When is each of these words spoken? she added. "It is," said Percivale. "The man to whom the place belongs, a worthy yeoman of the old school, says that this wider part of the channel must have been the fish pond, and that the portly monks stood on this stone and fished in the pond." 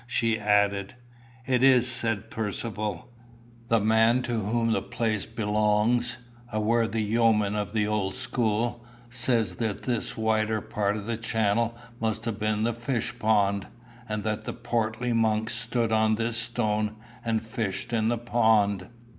she 0.07 0.39
added. 0.39 0.95
"It 1.45 1.61
is," 1.61 1.87
said 1.87 2.31
Percivale. 2.31 3.07
"The 3.67 3.79
man 3.79 4.23
to 4.23 4.31
whom 4.33 4.71
the 4.71 4.81
place 4.81 5.27
belongs, 5.27 6.17
a 6.51 6.59
worthy 6.59 7.03
yeoman 7.03 7.55
of 7.55 7.71
the 7.71 7.85
old 7.85 8.15
school, 8.15 8.83
says 9.11 9.57
that 9.57 9.83
this 9.83 10.17
wider 10.17 10.59
part 10.59 10.97
of 10.97 11.05
the 11.05 11.17
channel 11.17 11.77
must 11.99 12.25
have 12.25 12.39
been 12.39 12.63
the 12.63 12.73
fish 12.73 13.19
pond, 13.19 13.67
and 14.09 14.23
that 14.23 14.45
the 14.45 14.53
portly 14.53 15.13
monks 15.13 15.53
stood 15.53 15.91
on 15.91 16.15
this 16.15 16.35
stone 16.37 16.95
and 17.23 17.43
fished 17.43 17.93
in 17.93 18.07
the 18.07 18.17
pond." 18.17 18.87